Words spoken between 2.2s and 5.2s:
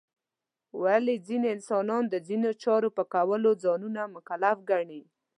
ځینو چارو په کولو ځانونه مکلف ګڼي؟